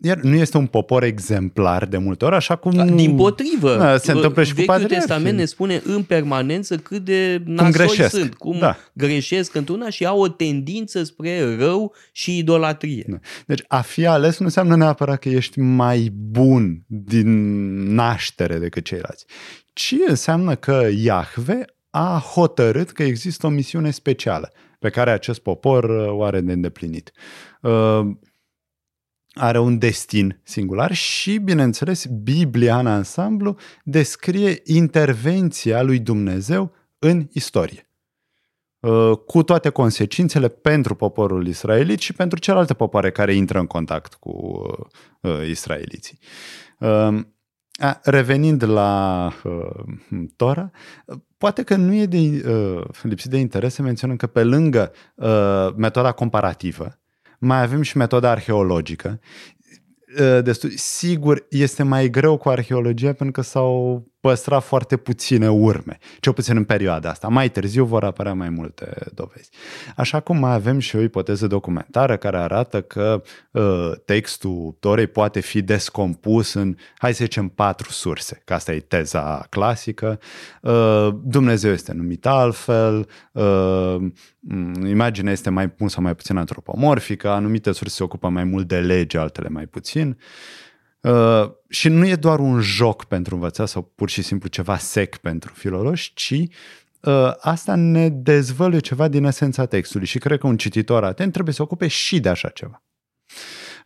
iar 0.00 0.18
nu 0.22 0.34
este 0.34 0.56
un 0.56 0.66
popor 0.66 1.02
exemplar 1.02 1.86
de 1.86 1.98
multe 1.98 2.24
ori, 2.24 2.34
așa 2.34 2.56
cum... 2.56 2.72
Da, 2.72 2.84
din 2.84 3.16
potrivă, 3.16 3.76
da, 3.76 3.96
se 3.96 4.12
întâmplă 4.12 4.42
și 4.42 4.54
Vechiul 4.54 4.80
cu 4.80 4.86
Testament 4.86 5.36
ne 5.38 5.44
spune 5.44 5.82
în 5.84 6.02
permanență 6.02 6.76
cât 6.76 7.04
de 7.04 7.42
nasoi 7.44 7.72
greșesc. 7.72 8.14
sunt, 8.14 8.34
cum 8.34 8.58
Da. 8.58 8.76
greșesc 8.92 9.54
într-una 9.54 9.90
și 9.90 10.06
au 10.06 10.20
o 10.20 10.28
tendință 10.28 11.02
spre 11.02 11.56
rău 11.56 11.94
și 12.12 12.38
idolatrie. 12.38 13.04
Da. 13.06 13.16
Deci 13.46 13.64
a 13.68 13.80
fi 13.80 14.06
ales 14.06 14.38
nu 14.38 14.44
înseamnă 14.44 14.76
neapărat 14.76 15.18
că 15.18 15.28
ești 15.28 15.60
mai 15.60 16.12
bun 16.14 16.84
din 16.86 17.28
naștere 17.94 18.58
decât 18.58 18.84
ceilalți, 18.84 19.24
ci 19.72 19.94
înseamnă 20.08 20.54
că 20.54 20.88
Iahve 20.96 21.64
a 21.90 22.22
hotărât 22.34 22.90
că 22.90 23.02
există 23.02 23.46
o 23.46 23.50
misiune 23.50 23.90
specială 23.90 24.52
pe 24.78 24.90
care 24.90 25.10
acest 25.10 25.38
popor 25.38 25.84
uh, 25.84 26.18
o 26.18 26.22
are 26.22 26.40
de 26.40 26.52
îndeplinit. 26.52 27.12
Uh, 29.36 29.42
Are 29.42 29.58
un 29.58 29.78
destin 29.78 30.40
singular 30.42 30.92
și, 30.92 31.38
bineînțeles, 31.38 32.06
Biblia 32.06 32.78
în 32.78 32.86
ansamblu 32.86 33.56
descrie 33.84 34.60
intervenția 34.64 35.82
lui 35.82 35.98
Dumnezeu 35.98 36.72
în 36.98 37.26
istorie 37.32 37.90
uh, 38.80 39.12
cu 39.26 39.42
toate 39.42 39.70
consecințele 39.70 40.48
pentru 40.48 40.94
poporul 40.94 41.46
israelit 41.46 41.98
și 41.98 42.12
pentru 42.12 42.38
celelalte 42.38 42.74
popoare 42.74 43.10
care 43.10 43.34
intră 43.34 43.58
în 43.58 43.66
contact 43.66 44.14
cu 44.14 44.62
uh, 45.20 45.46
israeliții. 45.48 46.18
Uh, 46.78 47.20
a, 47.80 48.00
revenind 48.02 48.62
la 48.62 49.32
uh, 49.44 49.84
Tora, 50.36 50.70
poate 51.36 51.62
că 51.62 51.76
nu 51.76 51.94
e 51.94 52.06
de, 52.06 52.18
uh, 52.48 52.84
lipsit 53.02 53.30
de 53.30 53.38
interes 53.38 53.74
să 53.74 53.82
menționăm 53.82 54.16
că 54.16 54.26
pe 54.26 54.44
lângă 54.44 54.92
uh, 55.14 55.68
metoda 55.76 56.12
comparativă, 56.12 56.98
mai 57.38 57.62
avem 57.62 57.82
și 57.82 57.96
metoda 57.96 58.30
arheologică. 58.30 59.20
Uh, 60.20 60.42
Destul, 60.42 60.70
sigur, 60.76 61.46
este 61.50 61.82
mai 61.82 62.08
greu 62.08 62.36
cu 62.36 62.48
arheologia 62.48 63.12
pentru 63.12 63.30
că 63.30 63.40
s-au 63.40 64.06
păstrat 64.20 64.62
foarte 64.62 64.96
puține 64.96 65.50
urme, 65.50 65.98
cel 66.20 66.32
puțin 66.32 66.56
în 66.56 66.64
perioada 66.64 67.10
asta. 67.10 67.28
Mai 67.28 67.50
târziu 67.50 67.84
vor 67.84 68.04
apărea 68.04 68.34
mai 68.34 68.48
multe 68.48 69.06
dovezi. 69.14 69.50
Așa 69.96 70.20
cum 70.20 70.38
mai 70.38 70.52
avem 70.52 70.78
și 70.78 70.96
o 70.96 71.00
ipoteză 71.00 71.46
documentară 71.46 72.16
care 72.16 72.36
arată 72.36 72.82
că 72.82 73.22
uh, 73.50 73.92
textul 74.04 74.76
Torei 74.80 75.06
poate 75.06 75.40
fi 75.40 75.62
descompus 75.62 76.52
în, 76.54 76.76
hai 76.98 77.14
să 77.14 77.24
zicem, 77.24 77.48
patru 77.48 77.90
surse, 77.90 78.42
că 78.44 78.54
asta 78.54 78.72
e 78.72 78.80
teza 78.80 79.46
clasică. 79.50 80.20
Uh, 80.62 81.08
Dumnezeu 81.22 81.72
este 81.72 81.92
numit 81.92 82.26
altfel, 82.26 83.08
uh, 83.32 83.96
imaginea 84.86 85.32
este 85.32 85.50
mai 85.50 85.72
mult 85.78 85.92
sau 85.92 86.02
mai 86.02 86.14
puțin 86.14 86.36
antropomorfică, 86.36 87.28
anumite 87.28 87.72
surse 87.72 87.94
se 87.94 88.02
ocupă 88.02 88.28
mai 88.28 88.44
mult 88.44 88.68
de 88.68 88.78
lege, 88.78 89.18
altele 89.18 89.48
mai 89.48 89.66
puțin. 89.66 90.08
Uh, 90.08 90.67
și 91.68 91.88
nu 91.88 92.06
e 92.06 92.14
doar 92.14 92.38
un 92.38 92.60
joc 92.60 93.04
pentru 93.04 93.34
învățat 93.34 93.68
sau 93.68 93.92
pur 93.94 94.08
și 94.08 94.22
simplu 94.22 94.48
ceva 94.48 94.76
sec 94.76 95.16
pentru 95.16 95.52
filologi, 95.54 96.12
ci 96.14 96.30
uh, 97.00 97.32
asta 97.40 97.74
ne 97.74 98.08
dezvăluie 98.08 98.80
ceva 98.80 99.08
din 99.08 99.24
esența 99.24 99.66
textului 99.66 100.06
și 100.06 100.18
cred 100.18 100.38
că 100.38 100.46
un 100.46 100.56
cititor 100.56 101.04
atent 101.04 101.32
trebuie 101.32 101.54
să 101.54 101.62
ocupe 101.62 101.86
și 101.86 102.20
de 102.20 102.28
așa 102.28 102.48
ceva. 102.48 102.82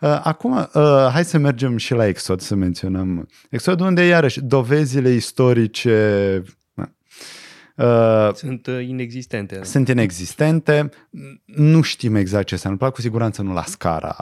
Uh, 0.00 0.21
acum, 0.23 0.57
uh, 0.57 1.09
hai 1.12 1.25
să 1.25 1.38
mergem 1.38 1.76
și 1.76 1.95
la 1.95 2.07
Exod, 2.07 2.40
să 2.40 2.54
menționăm 2.54 3.28
Exod, 3.50 3.81
unde 3.81 4.04
iarăși 4.04 4.40
dovezile 4.40 5.11
istorice 5.11 6.42
Uh, 7.76 8.35
sunt 8.35 8.66
uh, 8.66 8.87
inexistente. 8.87 9.61
Sunt 9.64 9.88
inexistente, 9.88 10.88
nu 11.45 11.81
știm 11.83 12.14
exact 12.14 12.47
ce 12.47 12.57
s-a 12.57 12.69
întâmplat, 12.69 12.92
cu 12.92 13.00
siguranță 13.00 13.42
nu 13.42 13.52
la 13.52 13.62
scara 13.62 14.16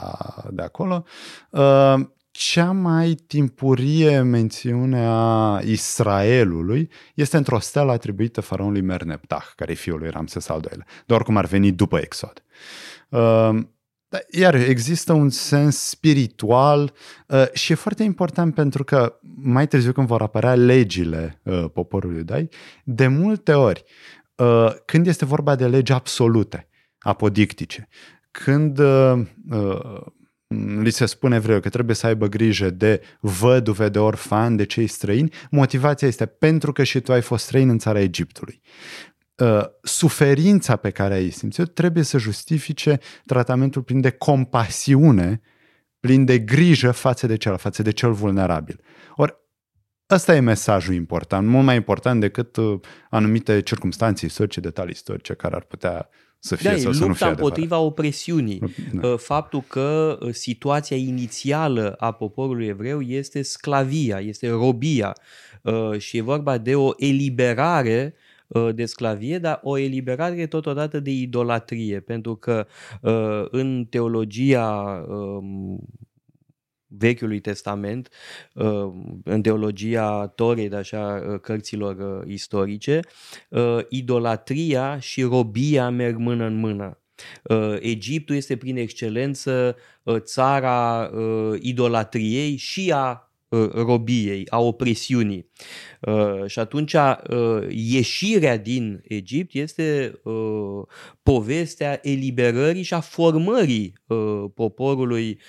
de 0.51 0.61
acolo. 0.61 1.03
Uh, 1.49 1.95
cea 2.31 2.71
mai 2.71 3.13
timpurie 3.13 4.21
mențiune 4.21 5.05
a 5.05 5.59
Israelului 5.63 6.89
este 7.15 7.37
într-o 7.37 7.59
stelă 7.59 7.91
atribuită 7.91 8.41
faraonului 8.41 8.81
Merneptah, 8.81 9.45
care 9.55 9.71
e 9.71 9.75
fiul 9.75 9.99
lui 9.99 10.09
Ramses 10.09 10.49
al 10.49 10.61
II-lea, 10.71 10.85
doar 11.05 11.23
cum 11.23 11.37
ar 11.37 11.45
veni 11.45 11.71
după 11.71 11.97
Exod. 11.97 12.43
Uh, 13.09 13.59
iar 14.31 14.55
există 14.55 15.13
un 15.13 15.29
sens 15.29 15.77
spiritual 15.77 16.93
uh, 17.27 17.51
și 17.53 17.71
e 17.71 17.75
foarte 17.75 18.03
important 18.03 18.53
pentru 18.53 18.83
că 18.83 19.19
mai 19.35 19.67
târziu 19.67 19.91
când 19.91 20.07
vor 20.07 20.21
apărea 20.21 20.55
legile 20.55 21.41
uh, 21.43 21.65
poporului 21.73 22.17
iudai, 22.17 22.49
de 22.83 23.07
multe 23.07 23.53
ori, 23.53 23.83
uh, 24.35 24.73
când 24.85 25.07
este 25.07 25.25
vorba 25.25 25.55
de 25.55 25.67
legi 25.67 25.91
absolute, 25.91 26.67
apodictice, 26.99 27.87
când 28.31 28.79
uh, 28.79 29.21
uh, 29.49 30.01
li 30.81 30.89
se 30.89 31.05
spune 31.05 31.39
vreo 31.39 31.59
că 31.59 31.69
trebuie 31.69 31.95
să 31.95 32.07
aibă 32.07 32.27
grijă 32.27 32.69
de 32.69 33.01
văduve, 33.19 33.89
de 33.89 33.99
orfani, 33.99 34.57
de 34.57 34.63
cei 34.63 34.87
străini, 34.87 35.33
motivația 35.49 36.07
este 36.07 36.25
pentru 36.25 36.71
că 36.71 36.83
și 36.83 36.99
tu 36.99 37.11
ai 37.11 37.21
fost 37.21 37.43
străin 37.43 37.69
în 37.69 37.77
țara 37.77 37.99
Egiptului. 37.99 38.61
Uh, 39.35 39.63
suferința 39.81 40.75
pe 40.75 40.89
care 40.89 41.13
ai 41.13 41.29
simțit 41.29 41.73
trebuie 41.73 42.03
să 42.03 42.17
justifice 42.17 42.99
tratamentul 43.25 43.81
plin 43.81 44.01
de 44.01 44.09
compasiune, 44.09 45.41
plin 45.99 46.25
de 46.25 46.39
grijă 46.39 46.91
față 46.91 47.27
de 47.27 47.35
cel, 47.35 47.57
față 47.57 47.81
de 47.81 47.91
cel 47.91 48.11
vulnerabil. 48.11 48.79
Ori 49.15 49.35
Ăsta 50.11 50.35
e 50.35 50.39
mesajul 50.39 50.93
important, 50.93 51.47
mult 51.47 51.65
mai 51.65 51.75
important 51.75 52.19
decât 52.19 52.55
uh, 52.55 52.79
anumite 53.09 53.61
circunstanțe 53.61 54.25
istorice, 54.25 54.59
detalii 54.59 54.91
istorice 54.91 55.33
care 55.33 55.55
ar 55.55 55.63
putea 55.63 56.09
să 56.39 56.55
fie 56.55 56.69
da, 56.69 56.77
sau 56.77 56.91
să 56.91 57.05
nu 57.05 57.13
fie 57.13 57.27
împotriva 57.27 57.75
adevărat. 57.75 57.85
opresiunii. 57.85 58.61
Da. 58.93 59.17
Faptul 59.17 59.63
că 59.67 60.17
uh, 60.21 60.33
situația 60.33 60.97
inițială 60.97 61.95
a 61.99 62.11
poporului 62.11 62.67
evreu 62.67 63.01
este 63.01 63.41
sclavia, 63.41 64.19
este 64.19 64.49
robia 64.49 65.15
uh, 65.61 65.97
și 65.97 66.17
e 66.17 66.21
vorba 66.21 66.57
de 66.57 66.75
o 66.75 66.91
eliberare 66.97 68.15
de 68.73 68.85
sclavie, 68.85 69.39
dar 69.39 69.59
o 69.63 69.77
eliberare 69.77 70.45
totodată 70.45 70.99
de 70.99 71.11
idolatrie, 71.11 71.99
pentru 71.99 72.35
că 72.35 72.67
în 73.51 73.85
teologia 73.89 75.03
um, 75.07 75.79
Vechiului 76.97 77.39
Testament, 77.39 78.09
în 79.23 79.41
teologia 79.41 80.27
Torei, 80.27 80.69
de 80.69 80.75
așa, 80.75 81.39
cărților 81.41 82.23
istorice, 82.27 82.99
idolatria 83.89 84.99
și 84.99 85.21
robia 85.21 85.89
merg 85.89 86.17
mână 86.17 86.45
în 86.45 86.55
mână. 86.55 86.99
Egiptul 87.79 88.35
este 88.35 88.57
prin 88.57 88.77
excelență 88.77 89.75
țara 90.17 91.09
idolatriei 91.59 92.55
și 92.55 92.91
a 92.95 93.25
robiei, 93.73 94.47
a 94.49 94.59
opresiunii. 94.59 95.49
Și 96.45 96.59
atunci 96.59 96.95
ieșirea 97.69 98.57
din 98.57 99.01
Egipt 99.03 99.53
este 99.53 100.19
povestea 101.23 101.99
eliberării 102.01 102.83
și 102.83 102.93
a 102.93 102.99
formării 102.99 103.93
poporului 104.53 105.39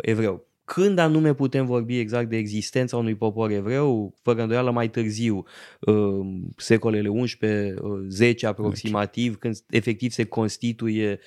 evreu. 0.00 0.48
Când 0.74 0.98
anume 0.98 1.34
putem 1.34 1.66
vorbi 1.66 1.98
exact 1.98 2.28
de 2.28 2.36
existența 2.36 2.96
unui 2.96 3.14
popor 3.14 3.50
evreu? 3.50 4.14
Fără 4.22 4.42
îndoială 4.42 4.70
mai 4.70 4.88
târziu, 4.88 5.44
secolele 6.56 7.08
11-10 7.08 8.32
aproximativ, 8.42 9.36
când 9.36 9.56
efectiv 9.70 10.10
se 10.10 10.24
constituie 10.24 11.18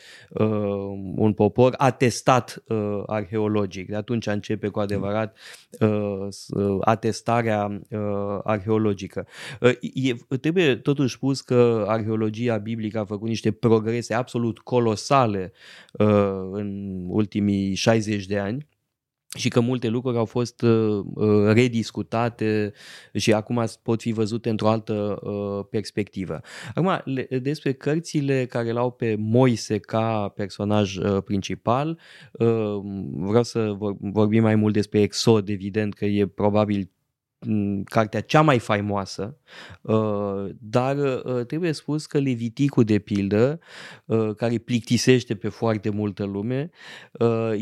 un 1.16 1.34
popor 1.36 1.74
atestat 1.78 2.64
arheologic. 3.06 3.88
De 3.88 3.96
atunci 3.96 4.28
începe 4.28 4.68
cu 4.68 4.80
adevărat 4.80 5.38
atestarea 6.82 7.82
arheologică. 8.44 9.28
E, 9.94 10.38
trebuie 10.38 10.76
totuși 10.76 11.16
spus 11.16 11.42
că 11.42 11.86
arheologia 11.88 12.58
biblică 12.58 13.00
a 13.00 13.06
făcut 13.06 13.28
niște 13.28 13.52
progrese 13.52 14.14
absolut 14.14 14.60
colosale 14.60 15.52
în 16.52 17.00
ultimii 17.08 17.74
60 17.74 18.26
de 18.26 18.38
ani 18.40 18.72
și 19.38 19.50
că 19.50 19.60
multe 19.60 19.88
lucruri 19.88 20.18
au 20.18 20.26
fost 20.26 20.62
uh, 20.62 21.06
rediscutate 21.54 22.74
și 23.14 23.34
acum 23.34 23.66
pot 23.82 24.02
fi 24.02 24.12
văzute 24.12 24.50
într-o 24.50 24.70
altă 24.70 25.20
uh, 25.22 25.66
perspectivă. 25.70 26.42
Acum, 26.76 27.02
le, 27.04 27.28
despre 27.42 27.74
cărțile 27.74 28.46
care 28.46 28.72
l-au 28.72 28.92
pe 28.92 29.16
Moise 29.20 29.78
ca 29.78 30.32
personaj 30.36 30.96
uh, 30.98 31.24
principal, 31.24 32.00
uh, 32.32 32.80
vreau 33.12 33.44
să 33.44 33.74
vor, 33.78 33.96
vorbim 34.00 34.42
mai 34.42 34.56
mult 34.56 34.74
despre 34.74 35.02
Exod, 35.02 35.50
evident 35.50 35.94
că 35.94 36.06
e 36.06 36.28
probabil 36.28 36.92
cartea 37.84 38.22
cea 38.22 38.42
mai 38.42 38.60
faimoasă, 38.60 39.38
dar 40.60 40.96
trebuie 41.48 41.72
spus 41.72 42.06
că 42.06 42.20
Leviticul, 42.20 42.84
de 42.84 43.00
pildă, 43.00 43.60
care 44.38 44.58
plictisește 44.58 45.36
pe 45.36 45.50
foarte 45.50 45.90
multă 45.90 46.24
lume, 46.24 46.70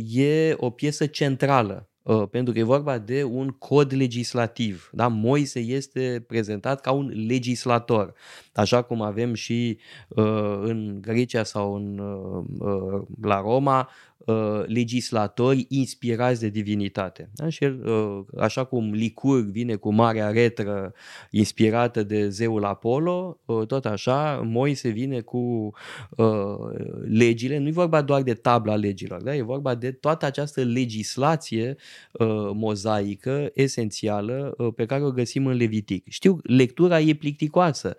e 0.05 0.53
o 0.57 0.69
piesă 0.69 1.05
centrală 1.05 1.91
Uh, 2.03 2.27
pentru 2.29 2.53
că 2.53 2.59
e 2.59 2.63
vorba 2.63 2.97
de 2.97 3.23
un 3.23 3.49
cod 3.49 3.93
legislativ. 3.93 4.89
Da? 4.93 5.07
Moise 5.07 5.59
este 5.59 6.23
prezentat 6.27 6.81
ca 6.81 6.91
un 6.91 7.11
legislator, 7.27 8.13
așa 8.53 8.81
cum 8.81 9.01
avem 9.01 9.33
și 9.33 9.77
uh, 10.07 10.59
în 10.61 10.97
Grecia 11.01 11.43
sau 11.43 11.75
în, 11.75 11.97
uh, 11.97 12.43
uh 12.59 13.01
la 13.21 13.41
Roma 13.41 13.89
Uh, 14.25 14.63
legislatori 14.65 15.65
inspirați 15.69 16.39
de 16.39 16.49
divinitate. 16.49 17.29
Da? 17.33 17.49
Și 17.49 17.63
el, 17.63 17.85
uh, 17.85 18.41
așa 18.41 18.63
cum 18.63 18.91
Licur 18.93 19.41
vine 19.41 19.75
cu 19.75 19.93
marea 19.93 20.29
retră 20.29 20.93
inspirată 21.29 22.03
de 22.03 22.29
zeul 22.29 22.63
Apollo, 22.65 23.39
uh, 23.45 23.65
tot 23.67 23.85
așa 23.85 24.41
Moise 24.45 24.89
vine 24.89 25.19
cu 25.19 25.73
legile. 27.09 27.57
Nu 27.57 27.67
e 27.67 27.71
vorba 27.71 28.01
doar 28.01 28.21
de 28.21 28.33
tabla 28.33 28.75
legilor, 28.75 29.21
da? 29.21 29.35
e 29.35 29.41
vorba 29.41 29.75
de 29.75 29.91
toată 29.91 30.25
această 30.25 30.61
legislație 30.61 31.75
mozaică 32.53 33.49
esențială 33.53 34.55
pe 34.75 34.85
care 34.85 35.03
o 35.03 35.11
găsim 35.11 35.45
în 35.45 35.55
Levitic. 35.55 36.05
Știu, 36.09 36.39
lectura 36.43 36.99
e 36.99 37.13
plicticoasă 37.13 37.95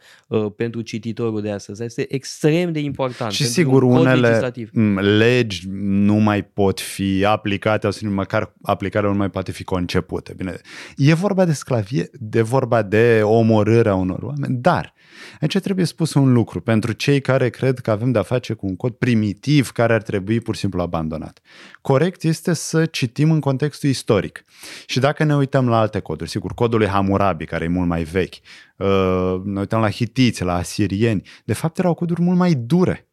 pentru 0.56 0.80
cititorul 0.80 1.40
de 1.40 1.50
astăzi. 1.50 1.82
Este 1.82 2.14
extrem 2.14 2.72
de 2.72 2.80
important. 2.80 3.32
Și 3.32 3.44
sigur, 3.44 3.82
un 3.82 3.96
unele 3.96 4.28
legislativ. 4.28 4.70
legi 5.00 5.68
nu 5.68 6.11
mai 6.18 6.42
pot 6.42 6.80
fi 6.80 7.24
aplicate 7.24 7.90
sau 7.90 8.10
măcar 8.10 8.54
aplicarea 8.62 9.10
nu 9.10 9.16
mai 9.16 9.30
poate 9.30 9.52
fi 9.52 9.64
concepută. 9.64 10.32
Bine, 10.36 10.56
e 10.96 11.14
vorba 11.14 11.44
de 11.44 11.52
sclavie, 11.52 12.10
de 12.12 12.42
vorba 12.42 12.82
de 12.82 13.20
omorârea 13.22 13.94
unor 13.94 14.22
oameni, 14.22 14.56
dar 14.60 14.94
aici 15.40 15.58
trebuie 15.58 15.84
spus 15.84 16.14
un 16.14 16.32
lucru 16.32 16.60
pentru 16.60 16.92
cei 16.92 17.20
care 17.20 17.48
cred 17.48 17.78
că 17.78 17.90
avem 17.90 18.12
de-a 18.12 18.22
face 18.22 18.52
cu 18.52 18.66
un 18.66 18.76
cod 18.76 18.92
primitiv 18.92 19.70
care 19.70 19.92
ar 19.92 20.02
trebui 20.02 20.40
pur 20.40 20.54
și 20.54 20.60
simplu 20.60 20.80
abandonat. 20.80 21.40
Corect 21.80 22.22
este 22.22 22.52
să 22.52 22.86
citim 22.86 23.30
în 23.30 23.40
contextul 23.40 23.88
istoric. 23.88 24.44
Și 24.86 25.00
dacă 25.00 25.24
ne 25.24 25.36
uităm 25.36 25.68
la 25.68 25.78
alte 25.78 26.00
coduri, 26.00 26.30
sigur, 26.30 26.54
codul 26.54 26.78
lui 26.78 26.88
Hammurabi, 26.88 27.44
care 27.44 27.64
e 27.64 27.68
mult 27.68 27.88
mai 27.88 28.02
vechi, 28.02 28.34
uh, 28.76 29.40
ne 29.44 29.58
uităm 29.58 29.80
la 29.80 29.90
hitiți, 29.90 30.44
la 30.44 30.54
asirieni, 30.54 31.22
de 31.44 31.52
fapt 31.52 31.78
erau 31.78 31.94
coduri 31.94 32.22
mult 32.22 32.38
mai 32.38 32.54
dure 32.54 33.06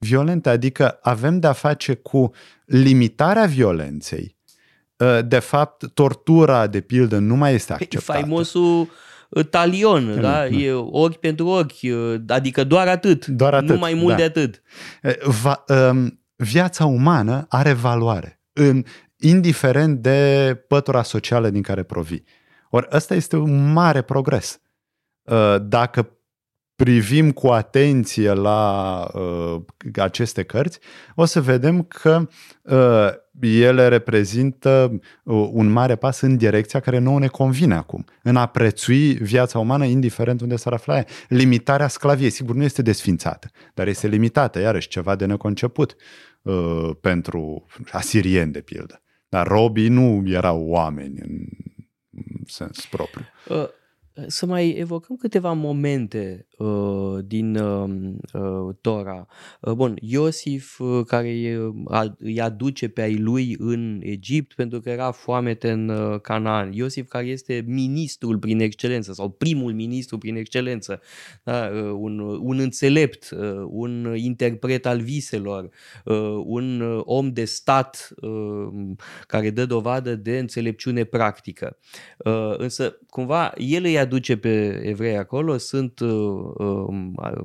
violente, 0.00 0.48
adică 0.48 0.98
avem 1.02 1.40
de-a 1.40 1.52
face 1.52 1.94
cu 1.94 2.30
limitarea 2.64 3.44
violenței. 3.44 4.36
Ă, 5.00 5.22
de 5.22 5.38
fapt, 5.38 5.86
tortura, 5.86 6.66
de 6.66 6.80
pildă, 6.80 7.18
nu 7.18 7.36
mai 7.36 7.54
este 7.54 7.72
păi, 7.72 7.82
acceptată. 7.82 8.18
Faimosul 8.18 8.88
ă, 9.34 9.42
talion, 9.42 10.04
nu, 10.04 10.20
da? 10.20 10.44
Nu. 10.44 10.58
E 10.58 10.72
ochi 10.72 11.16
pentru 11.16 11.46
ochi, 11.46 11.82
ă, 11.92 12.22
adică 12.26 12.64
doar 12.64 12.88
atât, 12.88 13.26
doar 13.26 13.54
atât 13.54 13.68
nu 13.68 13.78
mai 13.78 13.94
mult 13.94 14.08
da. 14.08 14.16
de 14.16 14.22
atât. 14.22 14.62
Va, 15.42 15.64
um, 15.90 16.20
viața 16.36 16.84
umană 16.84 17.46
are 17.48 17.72
valoare, 17.72 18.40
în, 18.52 18.84
indiferent 19.18 19.98
de 19.98 20.54
pătura 20.68 21.02
socială 21.02 21.50
din 21.50 21.62
care 21.62 21.82
provii. 21.82 22.24
Ori 22.70 22.88
ăsta 22.92 23.14
este 23.14 23.36
un 23.36 23.72
mare 23.72 24.02
progres. 24.02 24.60
Dacă 25.62 26.19
privim 26.80 27.32
cu 27.32 27.46
atenție 27.46 28.32
la 28.32 29.02
uh, 29.14 29.60
aceste 29.96 30.42
cărți, 30.42 30.78
o 31.14 31.24
să 31.24 31.40
vedem 31.40 31.82
că 31.82 32.28
uh, 32.62 33.08
ele 33.40 33.88
reprezintă 33.88 35.00
uh, 35.24 35.48
un 35.52 35.68
mare 35.68 35.96
pas 35.96 36.20
în 36.20 36.36
direcția 36.36 36.80
care 36.80 36.98
nouă 36.98 37.18
ne 37.18 37.26
convine 37.26 37.74
acum, 37.74 38.04
în 38.22 38.36
a 38.36 38.46
prețui 38.46 39.12
viața 39.12 39.58
umană 39.58 39.84
indiferent 39.84 40.40
unde 40.40 40.56
s-ar 40.56 40.72
afla 40.72 40.96
ea. 40.96 41.04
Limitarea 41.28 41.88
sclaviei, 41.88 42.30
sigur, 42.30 42.54
nu 42.54 42.62
este 42.62 42.82
desfințată, 42.82 43.50
dar 43.74 43.88
este 43.88 44.06
limitată, 44.06 44.60
iarăși 44.60 44.88
ceva 44.88 45.16
de 45.16 45.26
neconceput 45.26 45.96
uh, 46.42 46.90
pentru 47.00 47.66
asirieni, 47.92 48.52
de 48.52 48.60
pildă. 48.60 49.02
Dar 49.28 49.46
robii 49.46 49.88
nu 49.88 50.22
erau 50.26 50.66
oameni 50.68 51.18
în 51.20 51.46
sens 52.46 52.86
propriu. 52.90 53.24
Uh 53.48 53.78
să 54.26 54.46
mai 54.46 54.70
evocăm 54.70 55.16
câteva 55.16 55.52
momente 55.52 56.46
uh, 56.49 56.49
din 57.24 57.56
uh, 57.56 57.90
uh, 58.32 58.74
Tora. 58.80 59.26
Uh, 59.60 59.72
bun, 59.72 59.96
Iosif 60.00 60.78
uh, 60.78 61.04
care 61.06 61.58
uh, 61.84 62.04
îi 62.18 62.40
aduce 62.40 62.88
pe 62.88 63.00
ai 63.00 63.16
lui 63.16 63.56
în 63.58 64.00
Egipt 64.02 64.54
pentru 64.54 64.80
că 64.80 64.90
era 64.90 65.10
foamete 65.10 65.70
în 65.70 65.88
uh, 65.88 66.20
Canaan. 66.20 66.72
Iosif 66.72 67.08
care 67.08 67.26
este 67.26 67.64
ministrul 67.66 68.38
prin 68.38 68.60
excelență 68.60 69.12
sau 69.12 69.28
primul 69.28 69.72
ministru 69.72 70.18
prin 70.18 70.36
excelență. 70.36 71.00
Da? 71.44 71.70
Uh, 71.74 71.92
un, 71.96 72.18
un 72.18 72.58
înțelept, 72.58 73.30
uh, 73.30 73.64
un 73.66 74.14
interpret 74.16 74.86
al 74.86 75.00
viselor, 75.00 75.68
uh, 76.04 76.42
un 76.44 76.80
uh, 76.80 77.00
om 77.04 77.32
de 77.32 77.44
stat 77.44 78.08
uh, 78.20 78.68
care 79.26 79.50
dă 79.50 79.66
dovadă 79.66 80.14
de 80.14 80.38
înțelepciune 80.38 81.04
practică. 81.04 81.78
Uh, 82.18 82.54
însă, 82.56 82.98
cumva, 83.08 83.52
el 83.56 83.84
îi 83.84 83.98
aduce 83.98 84.36
pe 84.36 84.80
evrei 84.84 85.16
acolo, 85.16 85.56
sunt 85.56 86.00
uh, 86.58 86.88
um, 86.88 87.16
uh, 87.18 87.42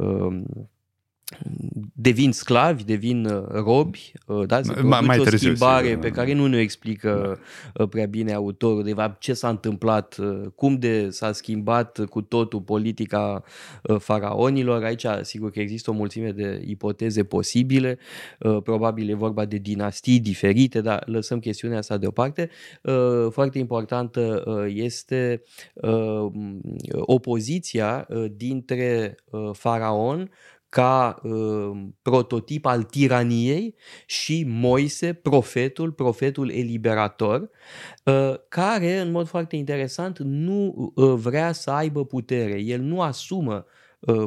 uh, 0.00 0.30
devin 1.94 2.32
sclavi, 2.32 2.84
devin 2.84 3.24
uh, 3.24 3.46
robi, 3.48 4.12
uh, 4.26 4.46
da? 4.46 4.62
se 4.62 4.80
mai, 4.80 5.00
mai 5.00 5.18
o 5.18 5.22
târziu, 5.22 5.54
schimbare 5.54 5.86
sigur. 5.86 6.02
pe 6.02 6.10
care 6.10 6.32
nu 6.32 6.46
ne 6.46 6.58
explică 6.58 7.40
da. 7.74 7.86
prea 7.86 8.06
bine 8.06 8.32
autorul, 8.32 8.82
de 8.82 8.92
fapt 8.92 9.20
ce 9.20 9.32
s-a 9.32 9.48
întâmplat, 9.48 10.16
cum 10.54 10.78
de 10.78 11.10
s-a 11.10 11.32
schimbat 11.32 12.04
cu 12.08 12.22
totul 12.22 12.60
politica 12.60 13.44
faraonilor. 13.98 14.84
Aici, 14.84 15.06
sigur 15.22 15.50
că 15.50 15.60
există 15.60 15.90
o 15.90 15.94
mulțime 15.94 16.30
de 16.30 16.62
ipoteze 16.66 17.24
posibile, 17.24 17.98
probabil 18.62 19.10
e 19.10 19.14
vorba 19.14 19.44
de 19.44 19.56
dinastii 19.56 20.20
diferite, 20.20 20.80
dar 20.80 21.02
lăsăm 21.06 21.38
chestiunea 21.38 21.78
asta 21.78 21.96
deoparte. 21.96 22.50
Foarte 23.30 23.58
importantă 23.58 24.44
este 24.68 25.42
opoziția 27.00 28.06
dintre 28.36 29.16
faraon 29.52 30.30
ca 30.72 31.20
uh, 31.22 31.70
prototip 32.02 32.66
al 32.66 32.82
tiraniei 32.82 33.74
și 34.06 34.44
Moise, 34.48 35.12
profetul, 35.12 35.92
profetul 35.92 36.50
eliberator, 36.50 37.50
uh, 38.04 38.34
care, 38.48 38.98
în 38.98 39.10
mod 39.10 39.26
foarte 39.26 39.56
interesant, 39.56 40.18
nu 40.18 40.92
uh, 40.94 41.12
vrea 41.14 41.52
să 41.52 41.70
aibă 41.70 42.04
putere. 42.04 42.60
El 42.60 42.80
nu 42.80 43.00
asumă 43.00 43.54
Uh, 43.54 43.81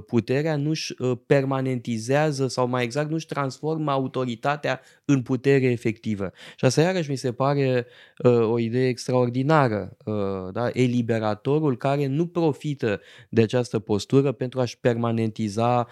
puterea 0.05 0.55
nu-și 0.55 0.95
uh, 0.99 1.11
permanentizează 1.25 2.47
sau 2.47 2.67
mai 2.67 2.83
exact 2.83 3.09
nu-și 3.09 3.25
transformă 3.25 3.91
autoritatea 3.91 4.81
în 5.05 5.21
putere 5.21 5.65
efectivă. 5.65 6.31
Și 6.55 6.65
asta 6.65 6.81
iarăși 6.81 7.09
mi 7.09 7.15
se 7.15 7.31
pare 7.31 7.85
uh, 8.23 8.49
o 8.49 8.59
idee 8.59 8.87
extraordinară. 8.87 9.97
Da? 10.51 10.69
Eliberatorul 10.73 11.77
care 11.77 12.07
nu 12.07 12.27
profită 12.27 13.01
de 13.29 13.41
această 13.41 13.79
postură 13.79 14.31
pentru 14.31 14.59
a-și 14.59 14.79
permanentiza 14.79 15.87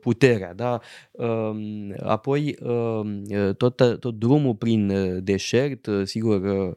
puterea. 0.00 0.54
Da? 0.54 0.80
Um, 1.10 1.94
apoi 2.02 2.56
um, 2.62 3.22
tot, 3.56 3.76
tot 4.00 4.18
drumul 4.18 4.54
prin 4.54 4.92
deșert, 5.24 5.88
sigur 6.04 6.74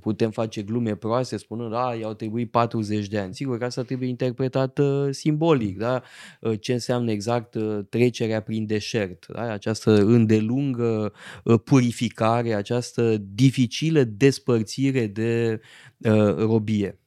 putem 0.00 0.30
face 0.30 0.62
glume 0.62 0.94
proaste 0.94 1.36
spunând 1.36 1.74
a, 1.74 1.96
i-au 2.00 2.12
trebuit 2.12 2.50
40 2.50 3.06
de 3.06 3.18
ani. 3.18 3.34
Sigur 3.34 3.58
că 3.58 3.64
asta 3.64 3.82
trebuie 3.82 4.08
interpretat 4.08 4.80
simbolic 5.10 5.55
simbolic, 5.56 5.78
da? 5.78 6.02
Ă, 6.42 6.56
ce 6.56 6.72
înseamnă 6.72 7.10
exact 7.10 7.54
ă, 7.54 7.86
trecerea 7.88 8.42
prin 8.42 8.66
deșert, 8.66 9.26
da? 9.26 9.52
această 9.52 9.90
îndelungă 9.90 11.12
ă, 11.46 11.58
purificare, 11.58 12.54
această 12.54 13.16
dificilă 13.16 14.02
despărțire 14.04 15.06
de 15.06 15.60
uh, 15.98 16.34
robie. 16.36 16.98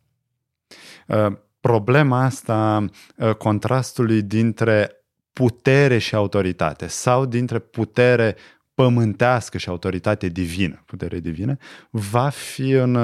Problema 1.59 2.23
asta 2.23 2.85
contrastului 3.37 4.21
dintre 4.21 4.91
putere 5.33 5.97
și 5.97 6.15
autoritate 6.15 6.87
sau 6.87 7.25
dintre 7.25 7.59
putere 7.59 8.35
pământească 8.79 9.57
și 9.57 9.69
autoritate 9.69 10.27
divină, 10.27 10.83
putere 10.85 11.19
divină, 11.19 11.57
va 11.89 12.29
fi 12.29 12.71
în, 12.71 12.95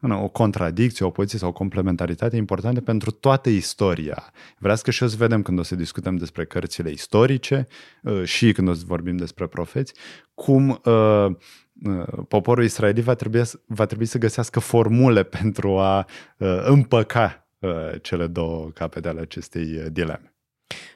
în 0.00 0.10
o 0.10 0.28
contradicție, 0.28 1.04
o 1.04 1.08
opoziție 1.08 1.38
sau 1.38 1.48
o 1.48 1.52
complementaritate 1.52 2.36
importantă 2.36 2.80
pentru 2.80 3.10
toată 3.10 3.48
istoria. 3.48 4.32
Vreau 4.58 4.76
că 4.82 4.90
și 4.90 5.02
o 5.02 5.06
să 5.06 5.16
vedem 5.16 5.42
când 5.42 5.58
o 5.58 5.62
să 5.62 5.74
discutăm 5.74 6.16
despre 6.16 6.44
cărțile 6.44 6.90
istorice 6.90 7.66
uh, 8.02 8.24
și 8.24 8.52
când 8.52 8.68
o 8.68 8.72
să 8.72 8.82
vorbim 8.86 9.16
despre 9.16 9.46
profeți, 9.46 9.94
cum 10.34 10.80
uh, 10.84 11.26
uh, 11.82 12.06
poporul 12.28 12.64
israelit 12.64 13.04
va 13.04 13.14
trebui, 13.14 13.42
va 13.66 13.86
trebui 13.86 14.06
să 14.06 14.18
găsească 14.18 14.60
formule 14.60 15.22
pentru 15.40 15.78
a 15.78 16.06
împăca 16.64 17.48
cele 18.02 18.26
două 18.26 18.70
capete 18.74 19.08
ale 19.08 19.20
acestei 19.20 19.66
dileme. 19.92 20.27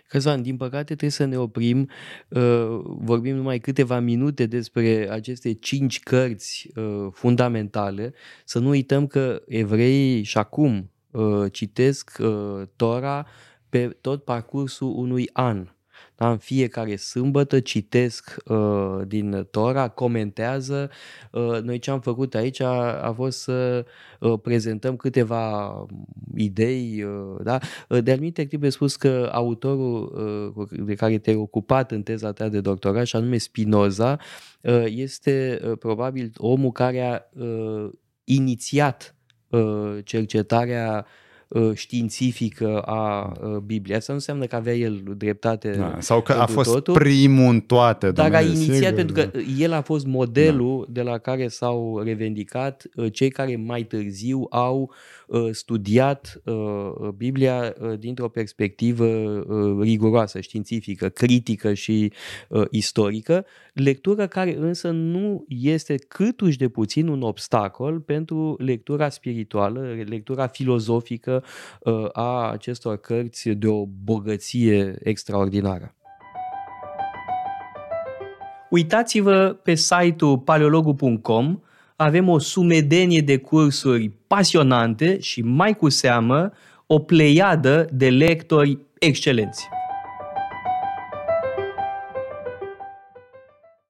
Căzan, 0.08 0.42
din 0.42 0.56
păcate 0.56 0.84
trebuie 0.84 1.10
să 1.10 1.24
ne 1.24 1.38
oprim. 1.38 1.88
Uh, 2.28 2.80
vorbim 2.84 3.36
numai 3.36 3.58
câteva 3.58 3.98
minute 3.98 4.46
despre 4.46 5.08
aceste 5.10 5.52
cinci 5.52 6.00
cărți 6.00 6.68
uh, 6.74 7.08
fundamentale. 7.12 8.14
Să 8.44 8.58
nu 8.58 8.68
uităm 8.68 9.06
că 9.06 9.42
evreii 9.46 10.22
și 10.22 10.38
acum 10.38 10.90
uh, 11.10 11.52
citesc 11.52 12.18
Tora 12.76 13.26
pe 13.68 13.88
tot 14.00 14.24
parcursul 14.24 14.92
unui 14.96 15.30
an. 15.32 15.68
Da? 16.16 16.30
În 16.30 16.38
fiecare 16.38 16.96
sâmbătă 16.96 17.60
citesc 17.60 18.36
uh, 18.44 19.00
din 19.06 19.46
Tora, 19.50 19.88
comentează. 19.88 20.90
Uh, 21.30 21.60
noi 21.62 21.78
ce 21.78 21.90
am 21.90 22.00
făcut 22.00 22.34
aici 22.34 22.60
a, 22.60 23.02
a 23.02 23.12
fost 23.12 23.40
să 23.40 23.86
uh, 24.20 24.38
prezentăm 24.42 24.96
câteva 24.96 25.86
idei. 26.36 27.02
Uh, 27.02 27.36
da? 27.42 27.58
Uh, 27.88 28.02
de 28.02 28.12
anumite 28.12 28.44
trebuie 28.44 28.70
spus 28.70 28.96
că 28.96 29.30
autorul 29.32 30.12
uh, 30.58 30.68
de 30.86 30.94
care 30.94 31.18
te-ai 31.18 31.36
ocupat 31.36 31.90
în 31.90 32.02
teza 32.02 32.32
ta 32.32 32.48
de 32.48 32.60
doctorat, 32.60 33.06
și 33.06 33.16
anume 33.16 33.38
Spinoza, 33.38 34.18
uh, 34.60 34.84
este 34.86 35.60
uh, 35.64 35.78
probabil 35.78 36.32
omul 36.36 36.72
care 36.72 37.00
a 37.00 37.40
uh, 37.42 37.90
inițiat 38.24 39.16
uh, 39.48 39.98
cercetarea 40.04 41.06
Uh, 41.06 41.20
științifică 41.74 42.80
a 42.80 43.32
uh, 43.42 43.56
Bibliei. 43.56 43.96
Asta 43.96 44.12
nu 44.12 44.18
înseamnă 44.18 44.46
că 44.46 44.56
avea 44.56 44.74
el 44.74 45.02
dreptate 45.16 45.70
da, 45.70 45.96
Sau 45.98 46.22
că 46.22 46.32
a 46.32 46.46
fost 46.46 46.72
totul, 46.72 46.94
primul 46.94 47.50
în 47.50 47.60
toate. 47.60 48.10
Dar 48.10 48.34
a 48.34 48.40
inițiat 48.40 48.74
sigur, 48.74 48.92
pentru 48.92 49.14
că 49.14 49.24
da. 49.24 49.38
el 49.58 49.72
a 49.72 49.80
fost 49.80 50.06
modelul 50.06 50.84
da. 50.88 50.92
de 50.92 51.08
la 51.08 51.18
care 51.18 51.48
s-au 51.48 52.00
revendicat 52.04 52.84
uh, 52.94 53.12
cei 53.12 53.30
care 53.30 53.56
mai 53.56 53.82
târziu 53.82 54.46
au 54.50 54.92
studiat 55.50 56.42
Biblia 57.16 57.74
dintr-o 57.98 58.28
perspectivă 58.28 59.06
riguroasă, 59.80 60.40
științifică, 60.40 61.08
critică 61.08 61.74
și 61.74 62.12
istorică, 62.70 63.44
lectură 63.72 64.26
care 64.26 64.56
însă 64.58 64.90
nu 64.90 65.44
este 65.48 65.94
câtuși 66.08 66.58
de 66.58 66.68
puțin 66.68 67.08
un 67.08 67.22
obstacol 67.22 68.00
pentru 68.00 68.56
lectura 68.58 69.08
spirituală, 69.08 69.96
lectura 70.06 70.46
filozofică 70.46 71.41
Uh, 71.41 71.41
a 72.12 72.50
acestor 72.50 72.96
cărți 72.96 73.48
de 73.48 73.66
o 73.66 73.86
bogăție 74.04 74.98
extraordinară. 75.02 75.94
Uitați-vă 78.70 79.56
pe 79.62 79.74
site-ul 79.74 80.38
paleologu.com, 80.38 81.60
avem 81.96 82.28
o 82.28 82.38
sumedenie 82.38 83.20
de 83.20 83.36
cursuri 83.36 84.10
pasionante 84.26 85.20
și 85.20 85.42
mai 85.42 85.76
cu 85.76 85.88
seamă 85.88 86.52
o 86.86 86.98
pleiadă 86.98 87.86
de 87.92 88.10
lectori 88.10 88.78
excelenți. 88.98 89.68